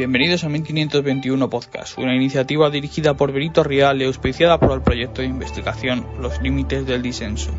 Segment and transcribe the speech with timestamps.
[0.00, 5.20] Bienvenidos a 1521 Podcast, una iniciativa dirigida por Benito Rial y auspiciada por el proyecto
[5.20, 7.50] de investigación Los Límites del Disenso.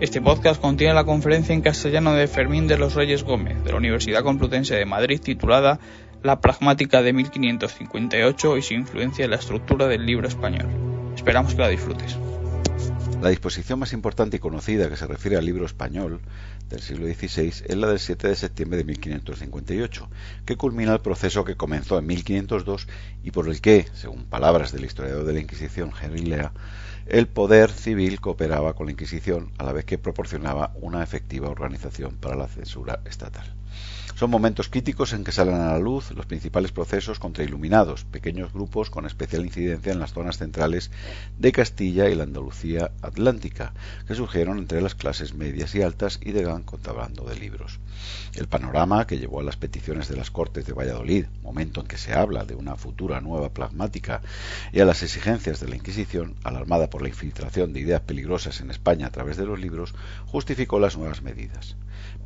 [0.00, 3.76] Este podcast contiene la conferencia en castellano de Fermín de los Reyes Gómez, de la
[3.76, 5.78] Universidad Complutense de Madrid, titulada
[6.22, 10.68] La pragmática de 1558 y su influencia en la estructura del libro español.
[11.14, 12.16] Esperamos que la disfrutes.
[13.20, 16.20] La disposición más importante y conocida que se refiere al libro español
[16.68, 20.08] del siglo XVI es la del 7 de septiembre de 1558,
[20.46, 22.86] que culmina el proceso que comenzó en 1502
[23.24, 26.52] y por el que, según palabras del historiador de la Inquisición Henry Lea,
[27.06, 32.18] el poder civil cooperaba con la Inquisición a la vez que proporcionaba una efectiva organización
[32.18, 33.52] para la censura estatal.
[34.18, 38.52] Son momentos críticos en que salen a la luz los principales procesos contra iluminados, pequeños
[38.52, 40.90] grupos con especial incidencia en las zonas centrales
[41.38, 43.74] de Castilla y la Andalucía atlántica,
[44.08, 47.78] que surgieron entre las clases medias y altas y de gran contrabando de libros.
[48.34, 51.96] El panorama que llevó a las peticiones de las Cortes de Valladolid, momento en que
[51.96, 54.20] se habla de una futura nueva pragmática,
[54.72, 58.72] y a las exigencias de la Inquisición, alarmada por la infiltración de ideas peligrosas en
[58.72, 59.94] España a través de los libros,
[60.26, 61.76] justificó las nuevas medidas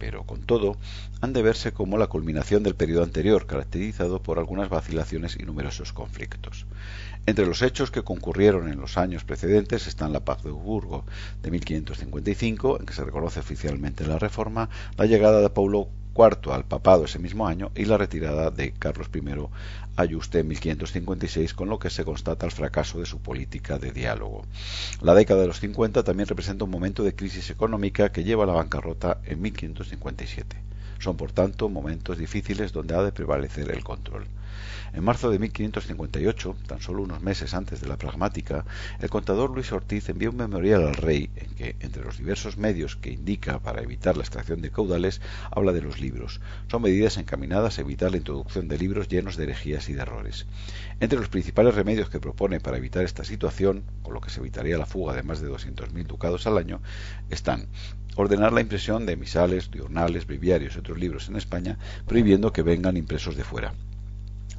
[0.03, 0.77] pero con todo
[1.20, 5.93] han de verse como la culminación del periodo anterior, caracterizado por algunas vacilaciones y numerosos
[5.93, 6.65] conflictos.
[7.27, 11.05] Entre los hechos que concurrieron en los años precedentes están la paz de Augsburgo
[11.43, 16.65] de 1555, en que se reconoce oficialmente la reforma, la llegada de Paulo IV al
[16.65, 19.21] papado ese mismo año y la retirada de Carlos I
[19.97, 23.91] a Yuste en 1556, con lo que se constata el fracaso de su política de
[23.91, 24.45] diálogo.
[25.01, 28.47] La década de los 50 también representa un momento de crisis económica que lleva a
[28.47, 30.72] la bancarrota en 1557.
[31.03, 34.25] Son, por tanto, momentos difíciles donde ha de prevalecer el control.
[34.92, 38.64] En marzo de 1558, tan solo unos meses antes de la pragmática,
[39.00, 42.97] el contador Luis Ortiz envió un memorial al rey en que, entre los diversos medios
[42.97, 46.41] que indica para evitar la extracción de caudales, habla de los libros.
[46.70, 50.47] Son medidas encaminadas a evitar la introducción de libros llenos de herejías y de errores.
[51.00, 54.78] Entre los principales remedios que propone para evitar esta situación, con lo que se evitaría
[54.78, 56.80] la fuga de más de 200.000 ducados al año,
[57.30, 57.68] están
[58.17, 62.96] ordenar la impresión de misales, diurnales, breviarios y otros libros en España, prohibiendo que vengan
[62.96, 63.73] impresos de fuera.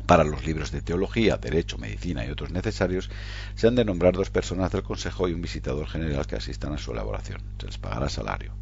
[0.05, 3.09] Para los libros de teología, derecho, medicina y otros necesarios,
[3.55, 6.77] se han de nombrar dos personas del Consejo y un visitador general que asistan a
[6.77, 7.41] su elaboración.
[7.59, 8.53] Se les pagará salario.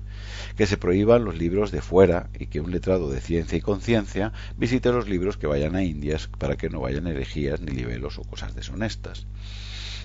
[0.55, 4.33] Que se prohíban los libros de fuera y que un letrado de ciencia y conciencia
[4.57, 8.23] visite los libros que vayan a Indias para que no vayan herejías ni libelos o
[8.23, 9.25] cosas deshonestas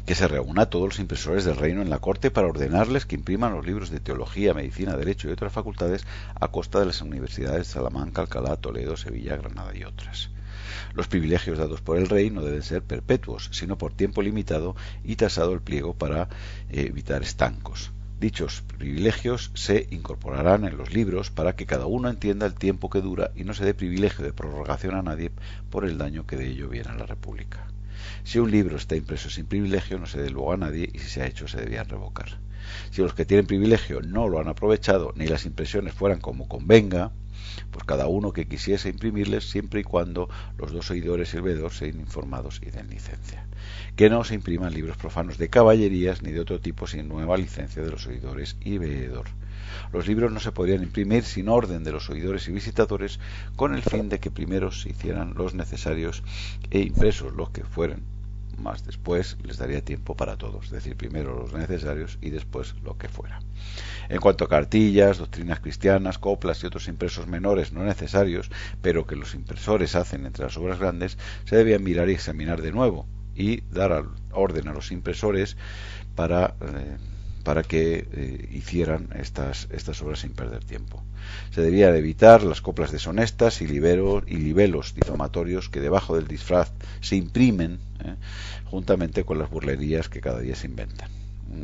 [0.06, 3.16] que se reúna a todos los impresores del reino en la corte para ordenarles que
[3.16, 6.06] impriman los libros de teología, medicina, derecho y otras facultades
[6.41, 10.31] a costa de las universidades de Salamanca, Alcalá, Toledo, Sevilla, Granada y otras.
[10.94, 15.17] Los privilegios dados por el rey no deben ser perpetuos, sino por tiempo limitado y
[15.17, 16.28] tasado el pliego para
[16.71, 17.93] eh, evitar estancos.
[18.19, 23.03] Dichos privilegios se incorporarán en los libros para que cada uno entienda el tiempo que
[23.03, 25.33] dura y no se dé privilegio de prorrogación a nadie
[25.69, 27.66] por el daño que de ello viene a la República.
[28.25, 31.09] Si un libro está impreso sin privilegio, no se dé luego a nadie y si
[31.09, 32.39] se ha hecho se debía revocar.
[32.91, 37.12] Si los que tienen privilegio no lo han aprovechado, ni las impresiones fueran como convenga,
[37.70, 41.72] pues cada uno que quisiese imprimirles siempre y cuando los dos oidores y el veedor
[41.72, 43.47] sean informados y den licencia.
[43.97, 47.82] Que no se impriman libros profanos de caballerías ni de otro tipo sin nueva licencia
[47.82, 49.26] de los oidores y veedor.
[49.92, 53.20] Los libros no se podrían imprimir sin orden de los oidores y visitadores
[53.56, 56.22] con el fin de que primero se hicieran los necesarios
[56.70, 58.16] e impresos los que fueran
[58.59, 62.97] más después les daría tiempo para todos, es decir, primero los necesarios y después lo
[62.97, 63.41] que fuera.
[64.09, 68.51] En cuanto a cartillas, doctrinas cristianas, coplas y otros impresos menores no necesarios,
[68.83, 72.73] pero que los impresores hacen entre las obras grandes, se debían mirar y examinar de
[72.73, 75.57] nuevo y dar orden a los impresores
[76.15, 76.97] para eh,
[77.69, 81.03] que eh, hicieran estas, estas obras sin perder tiempo.
[81.51, 86.73] Se debía evitar las coplas deshonestas y, libero, y libelos difamatorios que debajo del disfraz
[87.01, 88.17] se imprimen eh,
[88.65, 91.11] juntamente con las burlerías que cada día se inventan.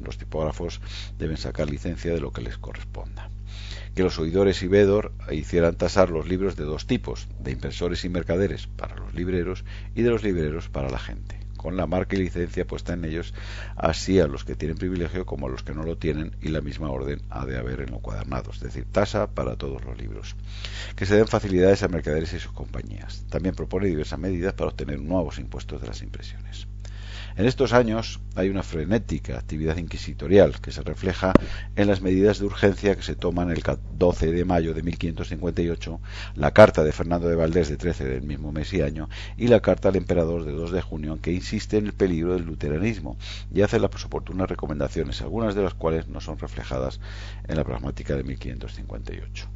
[0.04, 0.80] Los tipógrafos
[1.18, 3.30] deben sacar licencia de lo que les corresponda.
[3.94, 8.08] Que los oidores y vedor hicieran tasar los libros de dos tipos, de impresores y
[8.08, 9.64] mercaderes para los libreros
[9.94, 13.32] y de los libreros para la gente con la marca y licencia puesta en ellos,
[13.76, 16.60] así a los que tienen privilegio como a los que no lo tienen, y la
[16.60, 20.36] misma orden ha de haber en los cuadernados, es decir, tasa para todos los libros.
[20.96, 23.24] Que se den facilidades a mercaderes y sus compañías.
[23.30, 26.66] También propone diversas medidas para obtener nuevos impuestos de las impresiones.
[27.34, 31.32] En estos años hay una frenética actividad inquisitorial que se refleja
[31.76, 33.62] en las medidas de urgencia que se toman el
[33.98, 36.00] 12 de mayo de 1558,
[36.34, 39.08] la carta de Fernando de Valdés de 13 del mismo mes y año
[39.38, 42.44] y la carta al emperador de 2 de junio que insiste en el peligro del
[42.44, 43.16] luteranismo
[43.50, 47.00] y hace las oportunas recomendaciones, algunas de las cuales no son reflejadas
[47.48, 49.48] en la pragmática de 1558.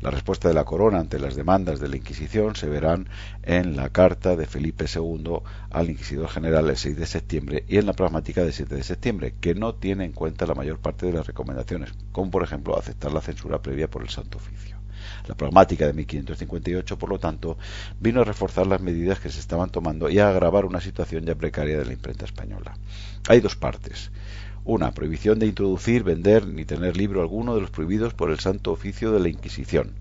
[0.00, 3.10] La respuesta de la corona ante las demandas de la Inquisición se verán
[3.42, 7.84] en la carta de Felipe II al Inquisidor General el 6 de septiembre y en
[7.84, 11.12] la pragmática del 7 de septiembre, que no tiene en cuenta la mayor parte de
[11.12, 14.78] las recomendaciones, como por ejemplo aceptar la censura previa por el Santo Oficio.
[15.26, 17.58] La pragmática de 1558, por lo tanto,
[18.00, 21.34] vino a reforzar las medidas que se estaban tomando y a agravar una situación ya
[21.34, 22.74] precaria de la imprenta española.
[23.28, 24.10] Hay dos partes.
[24.64, 28.72] Una, prohibición de introducir, vender ni tener libro alguno de los prohibidos por el Santo
[28.72, 29.92] Oficio de la Inquisición.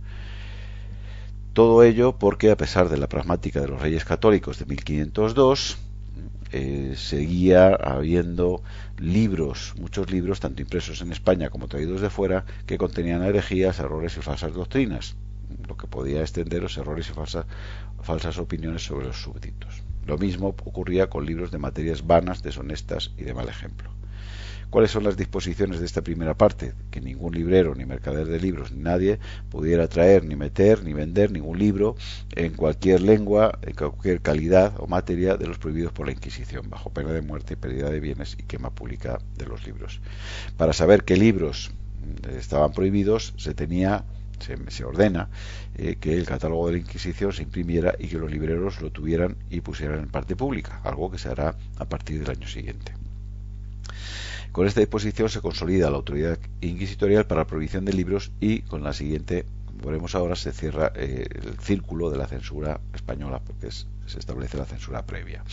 [1.54, 5.78] Todo ello porque, a pesar de la pragmática de los Reyes Católicos de 1502,
[6.52, 8.64] eh, seguía habiendo
[8.98, 14.18] libros, muchos libros, tanto impresos en España como traídos de fuera, que contenían herejías, errores
[14.18, 15.16] y falsas doctrinas,
[15.68, 17.46] lo que podía extender los errores y falsas,
[18.02, 19.84] falsas opiniones sobre los súbditos.
[20.06, 23.99] Lo mismo ocurría con libros de materias vanas, deshonestas y de mal ejemplo.
[24.70, 26.74] ¿Cuáles son las disposiciones de esta primera parte?
[26.92, 29.18] Que ningún librero, ni mercader de libros, ni nadie
[29.50, 31.96] pudiera traer, ni meter, ni vender ningún libro
[32.36, 36.92] en cualquier lengua, en cualquier calidad o materia de los prohibidos por la Inquisición, bajo
[36.92, 40.02] pena de muerte, pérdida de bienes y quema pública de los libros.
[40.56, 41.72] Para saber qué libros
[42.30, 44.06] estaban prohibidos, se tenía
[44.70, 45.30] se, ordena
[45.76, 49.36] eh, que el catálogo de la Inquisición se imprimiera y que los libreros lo tuvieran
[49.50, 52.94] y pusieran en parte pública, algo que se hará a partir del año siguiente.
[54.52, 58.84] Con esta disposición se consolida la autoridad inquisitorial para la prohibición de libros y con
[58.84, 63.72] la siguiente, como veremos ahora, se cierra eh, el círculo de la censura española porque
[63.72, 65.44] se establece la censura previa.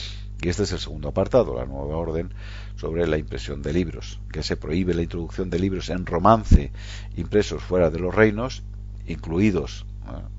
[0.42, 2.30] Y este es el segundo apartado, la nueva orden
[2.76, 6.72] sobre la impresión de libros, que se prohíbe la introducción de libros en romance
[7.16, 8.62] impresos fuera de los reinos,
[9.06, 9.86] incluidos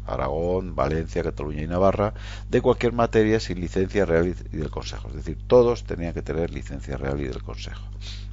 [0.06, 2.14] Aragón, Valencia, Cataluña y Navarra,
[2.50, 5.10] de cualquier materia sin licencia real y del Consejo.
[5.10, 7.84] Es decir, todos tenían que tener licencia real y del Consejo.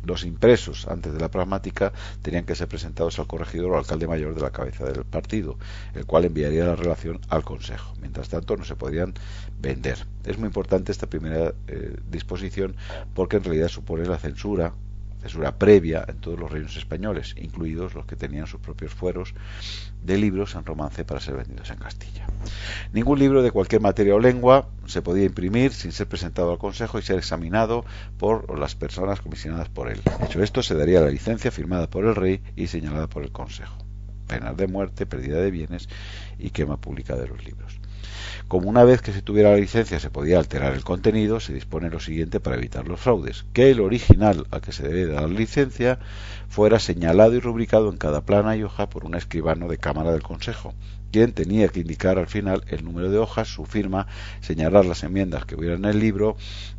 [0.04, 1.92] Los impresos antes de la pragmática
[2.22, 5.58] tenían que ser presentados al corregidor o alcalde mayor de la cabeza del partido,
[5.94, 7.94] el cual enviaría la relación al Consejo.
[8.00, 9.14] Mientras tanto, no se podían
[9.60, 10.06] vender.
[10.24, 12.76] Es muy importante esta primera eh, disposición
[13.14, 14.74] porque en realidad supone la censura
[15.24, 19.34] censura previa en todos los reinos españoles, incluidos los que tenían sus propios fueros
[20.02, 22.26] de libros en romance para ser vendidos en Castilla.
[22.92, 26.98] Ningún libro de cualquier materia o lengua se podía imprimir sin ser presentado al Consejo
[26.98, 27.86] y ser examinado
[28.18, 30.02] por las personas comisionadas por él.
[30.22, 33.78] Hecho esto, se daría la licencia firmada por el rey y señalada por el Consejo.
[34.26, 35.88] Penas de muerte, pérdida de bienes
[36.38, 37.80] y quema pública de los libros.
[38.48, 41.90] Como una vez que se tuviera la licencia se podía alterar el contenido, se dispone
[41.90, 45.38] lo siguiente para evitar los fraudes, que el original al que se debe dar la
[45.38, 45.98] licencia
[46.48, 50.22] fuera señalado y rubricado en cada plana y hoja por un escribano de Cámara del
[50.22, 50.74] Consejo,
[51.10, 54.06] quien tenía que indicar al final el número de hojas, su firma,
[54.40, 56.36] señalar las enmiendas que hubiera en el libro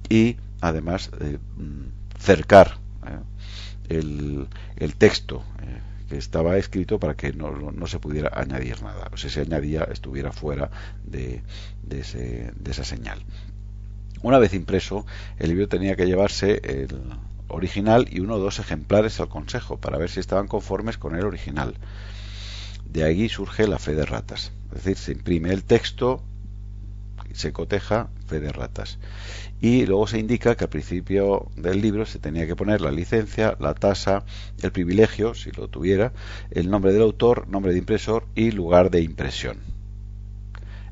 [0.09, 2.77] y además eh, mm, cercar
[3.07, 4.45] eh,
[4.77, 5.43] el, texto.
[5.61, 9.09] Eh, que estaba escrito para que no, no, se pudiera añadir nada.
[9.11, 10.69] O si se añadía, estuviera fuera
[11.03, 11.43] de,
[11.83, 13.23] de, ese, de esa señal.
[14.21, 15.05] Una vez impreso,
[15.37, 16.99] el libro tenía que llevarse el
[17.47, 21.25] original y uno o dos ejemplares al consejo para ver si estaban conformes con el
[21.25, 21.75] original.
[22.85, 24.51] De ahí surge la fe de ratas.
[24.69, 26.23] Es decir, se imprime el texto,
[27.35, 28.97] se coteja fe de ratas.
[29.61, 33.55] Y luego se indica que al principio del libro se tenía que poner la licencia,
[33.59, 34.25] la tasa,
[34.61, 36.13] el privilegio, si lo tuviera,
[36.51, 39.57] el nombre del autor, nombre de impresor y lugar de impresión.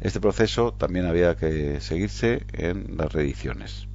[0.02, 3.88] Este proceso también había que seguirse en las reediciones.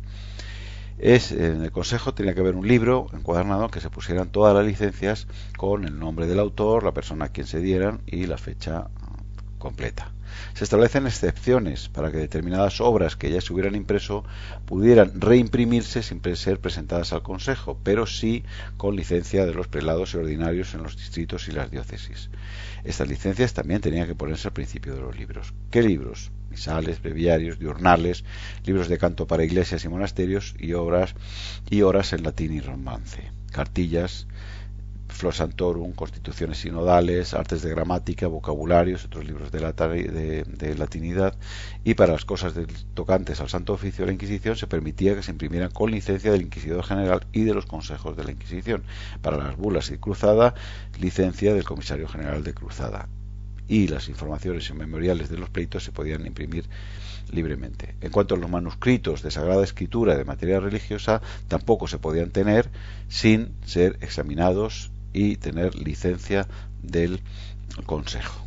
[0.98, 4.66] Es, en el consejo tenía que haber un libro encuadernado que se pusieran todas las
[4.66, 8.88] licencias con el nombre del autor, la persona a quien se dieran y la fecha
[9.58, 10.12] completa.
[10.54, 14.24] Se establecen excepciones para que determinadas obras que ya se hubieran impreso
[14.66, 18.44] pudieran reimprimirse sin ser presentadas al Consejo, pero sí
[18.76, 22.30] con licencia de los prelados y ordinarios en los distritos y las diócesis.
[22.84, 25.52] Estas licencias también tenían que ponerse al principio de los libros.
[25.70, 26.30] ¿Qué libros?
[26.50, 28.24] Misales, breviarios, diurnales,
[28.64, 31.14] libros de canto para iglesias y monasterios y obras
[31.68, 34.26] y horas en latín y romance, cartillas,
[35.08, 41.34] Flor Santorum, Constituciones Sinodales, Artes de Gramática, Vocabularios, otros libros de, latinidad,
[41.84, 42.54] y para las cosas
[42.94, 46.42] tocantes al Santo Oficio de la Inquisición se permitía que se imprimieran con licencia del
[46.42, 48.84] Inquisidor General y de los consejos de la Inquisición.
[49.22, 50.54] Para las bulas y cruzada,
[51.00, 53.08] licencia del Comisario General de Cruzada.
[53.66, 56.64] Y las informaciones y memoriales de los pleitos se podían imprimir
[57.30, 57.94] libremente.
[58.00, 62.70] En cuanto a los manuscritos de Sagrada Escritura de materia religiosa, tampoco se podían tener
[63.08, 66.46] sin ser examinados y tener licencia
[66.82, 67.20] del
[67.86, 68.44] Consejo.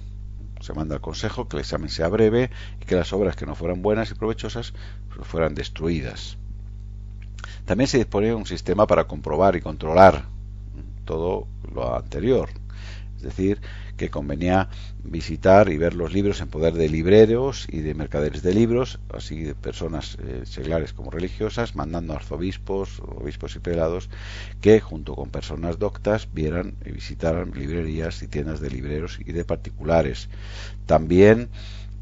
[0.62, 2.50] Se manda al Consejo que el examen sea breve
[2.82, 4.74] y que las obras que no fueran buenas y provechosas
[5.13, 6.38] pues, fueran destruidas.
[7.66, 10.25] También se disponía un sistema para comprobar y controlar
[11.06, 12.50] todo lo anterior.
[13.22, 13.62] Es decir,
[13.98, 14.70] que convenía
[15.04, 19.44] visitar y ver los libros en poder de libreros y de mercaderes de libros, así
[19.44, 24.10] de personas eh, seglares como religiosas, mandando a arzobispos, obispos y prelados
[24.60, 29.46] que, junto con personas doctas, vieran y visitaran librerías y tiendas de libreros y de
[29.46, 30.28] particulares.
[30.88, 31.50] También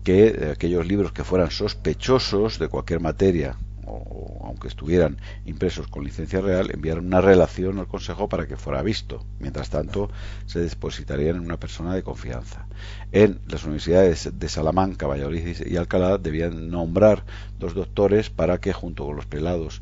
[0.06, 3.58] que eh, aquellos libros que fueran sospechosos de cualquier materia
[3.90, 8.82] o, aunque estuvieran impresos con licencia real, enviaron una relación al Consejo para que fuera
[8.82, 9.26] visto.
[9.40, 10.10] Mientras tanto,
[10.46, 12.68] se depositarían en una persona de confianza.
[13.12, 17.26] En las universidades de Salamanca, Valladolid y Alcalá debían nombrar
[17.58, 19.82] dos doctores para que, junto con los prelados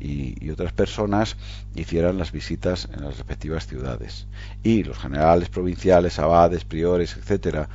[0.00, 1.36] y, otras personas
[1.74, 4.26] hicieran las visitas en las respectivas ciudades.
[4.62, 7.68] Y los generales provinciales, abades, priores, etcétera,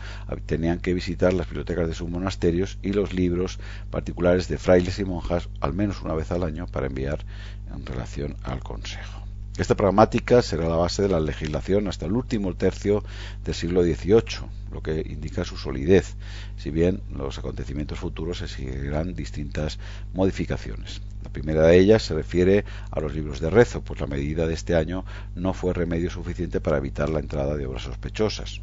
[0.46, 3.60] tenían que visitar las bibliotecas de sus monasterios y los libros
[3.92, 7.26] particulares de frailes y monjas menos una vez al año para enviar
[7.74, 9.24] en relación al Consejo.
[9.56, 13.04] Esta pragmática será la base de la legislación hasta el último tercio
[13.44, 16.16] del siglo XVIII, lo que indica su solidez,
[16.58, 19.78] si bien los acontecimientos futuros exigirán distintas
[20.12, 21.04] modificaciones.
[21.24, 24.56] La primera de ellas se refiere a los libros de rezo, pues la medida de
[24.56, 28.60] este año no fue remedio suficiente para evitar la entrada de obras sospechosas.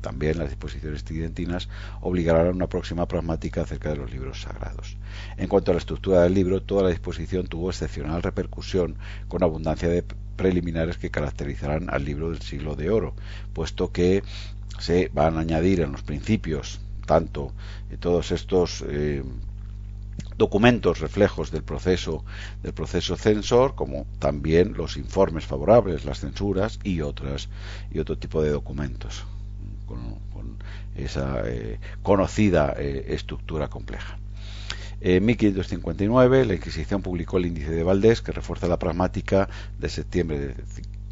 [0.00, 1.68] También las disposiciones tridentinas
[2.00, 4.96] obligarán a una próxima pragmática acerca de los libros sagrados.
[5.36, 8.96] En cuanto a la estructura del libro, toda la disposición tuvo excepcional repercusión,
[9.28, 10.04] con abundancia de
[10.36, 13.14] preliminares que caracterizarán al libro del siglo de oro,
[13.52, 14.22] puesto que
[14.78, 17.52] se van a añadir en los principios tanto
[17.90, 19.22] de todos estos eh,
[20.38, 22.24] documentos reflejos del proceso
[22.62, 27.48] del proceso censor como también los informes favorables las censuras y otras
[27.90, 29.24] y otro tipo de documentos
[29.90, 30.58] con,
[30.94, 34.18] esa eh, conocida eh, estructura compleja.
[35.00, 40.54] En 1559 la Inquisición publicó el índice de Valdés que refuerza la pragmática de septiembre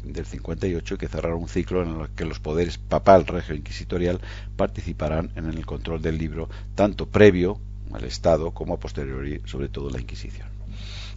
[0.03, 3.57] del 58 y que cerrará un ciclo en el que los poderes papal, regio e
[3.57, 4.21] inquisitorial
[4.55, 7.59] participarán en el control del libro tanto previo
[7.91, 10.47] al Estado como a posteriori sobre todo la Inquisición.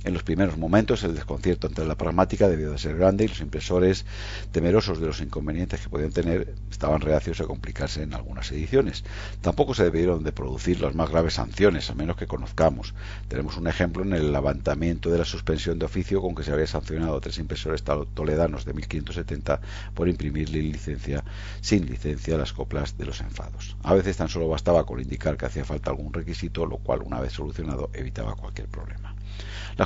[0.05, 3.41] En los primeros momentos el desconcierto entre la pragmática debió de ser grande y los
[3.41, 4.05] impresores,
[4.51, 9.05] temerosos de los inconvenientes que podían tener, estaban reacios a complicarse en algunas ediciones.
[9.43, 12.95] Tampoco se debieron de producir las más graves sanciones, a menos que conozcamos.
[13.29, 16.67] Tenemos un ejemplo en el levantamiento de la suspensión de oficio con que se había
[16.67, 19.61] sancionado a tres impresores toledanos de 1570
[19.95, 21.23] por imprimir licencia,
[21.61, 23.77] sin licencia las coplas de los enfados.
[23.85, 27.21] A veces tan solo bastaba con indicar que hacía falta algún requisito, lo cual, una
[27.21, 29.15] vez solucionado, evitaba cualquier problema.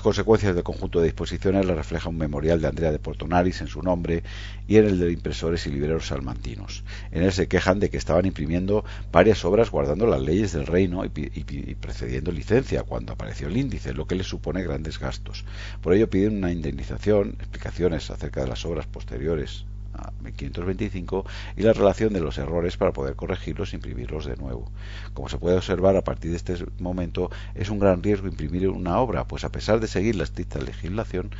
[0.06, 3.82] Consecuencias del conjunto de disposiciones las refleja un memorial de Andrea de Portonaris en su
[3.82, 4.22] nombre
[4.68, 6.84] y en el de impresores y libreros salmantinos.
[7.10, 11.04] En él se quejan de que estaban imprimiendo varias obras guardando las leyes del reino
[11.04, 15.44] y, y precediendo licencia cuando apareció el índice, lo que les supone grandes gastos.
[15.82, 19.64] Por ello piden una indemnización, explicaciones acerca de las obras posteriores
[20.22, 21.24] 1525
[21.56, 24.70] y la relación de los errores para poder corregirlos e imprimirlos de nuevo.
[25.14, 28.98] Como se puede observar a partir de este momento, es un gran riesgo imprimir una
[28.98, 31.30] obra, pues a pesar de seguir la estricta legislación,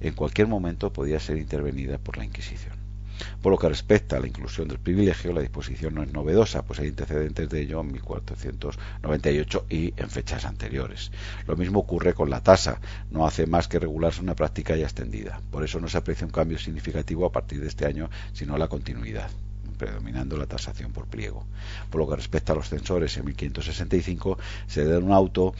[0.00, 2.91] en cualquier momento podía ser intervenida por la Inquisición.
[3.40, 6.80] Por lo que respecta a la inclusión del privilegio, la disposición no es novedosa, pues
[6.80, 11.10] hay antecedentes de ello en 1498 y en fechas anteriores.
[11.46, 15.40] Lo mismo ocurre con la tasa, no hace más que regularse una práctica ya extendida.
[15.50, 18.68] Por eso no se aprecia un cambio significativo a partir de este año, sino la
[18.68, 19.30] continuidad
[19.78, 21.44] predominando la tasación por pliego.
[21.90, 24.38] Por lo que respecta a los censores, en 1565
[24.68, 25.54] se da un auto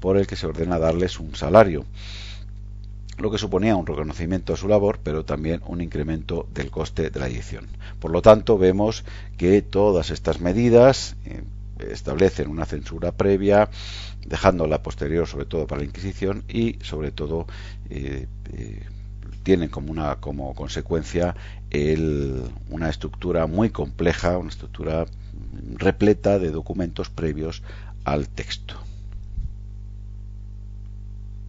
[0.00, 1.84] por el que se ordena darles un salario
[3.18, 7.20] lo que suponía un reconocimiento a su labor, pero también un incremento del coste de
[7.20, 7.68] la edición.
[7.98, 9.04] Por lo tanto, vemos
[9.36, 11.42] que todas estas medidas eh,
[11.90, 13.68] establecen una censura previa,
[14.26, 17.46] dejándola posterior sobre todo para la Inquisición y sobre todo
[17.88, 18.82] eh, eh,
[19.42, 21.34] tienen como una como consecuencia
[22.68, 25.06] una estructura muy compleja, una estructura
[25.76, 27.62] repleta de documentos previos
[28.04, 28.89] al texto.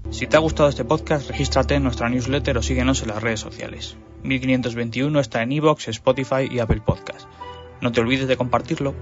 [0.09, 3.39] Si te ha gustado este podcast, regístrate en nuestra newsletter o síguenos en las redes
[3.39, 3.95] sociales.
[4.23, 7.27] 1521 está en iVoox, Spotify y Apple Podcast.
[7.81, 8.93] No te olvides de compartirlo.